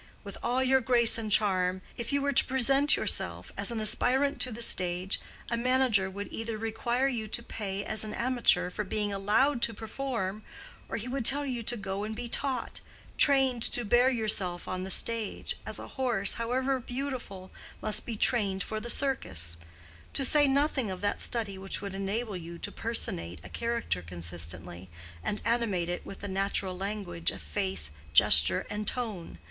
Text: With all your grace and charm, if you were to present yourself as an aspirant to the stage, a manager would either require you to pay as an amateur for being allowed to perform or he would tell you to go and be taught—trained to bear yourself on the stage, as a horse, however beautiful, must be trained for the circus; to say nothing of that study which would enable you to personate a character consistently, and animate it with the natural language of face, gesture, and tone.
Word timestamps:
With 0.23 0.39
all 0.41 0.63
your 0.63 0.81
grace 0.81 1.19
and 1.19 1.31
charm, 1.31 1.83
if 1.95 2.11
you 2.11 2.23
were 2.23 2.33
to 2.33 2.45
present 2.45 2.95
yourself 2.95 3.51
as 3.55 3.69
an 3.69 3.79
aspirant 3.79 4.41
to 4.41 4.51
the 4.51 4.63
stage, 4.63 5.21
a 5.51 5.55
manager 5.57 6.09
would 6.09 6.27
either 6.31 6.57
require 6.57 7.07
you 7.07 7.27
to 7.27 7.43
pay 7.43 7.83
as 7.85 8.03
an 8.03 8.15
amateur 8.15 8.71
for 8.71 8.83
being 8.83 9.13
allowed 9.13 9.61
to 9.61 9.75
perform 9.75 10.41
or 10.89 10.97
he 10.97 11.07
would 11.07 11.23
tell 11.23 11.45
you 11.45 11.61
to 11.61 11.77
go 11.77 12.03
and 12.03 12.15
be 12.15 12.27
taught—trained 12.27 13.61
to 13.61 13.85
bear 13.85 14.09
yourself 14.09 14.67
on 14.67 14.83
the 14.85 14.89
stage, 14.89 15.55
as 15.67 15.77
a 15.77 15.89
horse, 15.89 16.33
however 16.33 16.79
beautiful, 16.79 17.51
must 17.79 18.03
be 18.03 18.15
trained 18.17 18.63
for 18.63 18.79
the 18.79 18.89
circus; 18.89 19.59
to 20.13 20.25
say 20.25 20.47
nothing 20.47 20.89
of 20.89 21.01
that 21.01 21.19
study 21.21 21.59
which 21.59 21.79
would 21.79 21.93
enable 21.93 22.35
you 22.35 22.57
to 22.57 22.71
personate 22.71 23.39
a 23.43 23.49
character 23.49 24.01
consistently, 24.01 24.89
and 25.21 25.43
animate 25.45 25.89
it 25.89 26.03
with 26.03 26.21
the 26.21 26.27
natural 26.27 26.75
language 26.75 27.29
of 27.29 27.39
face, 27.39 27.91
gesture, 28.13 28.65
and 28.67 28.87
tone. 28.87 29.37